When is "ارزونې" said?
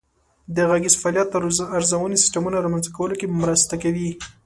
1.77-2.17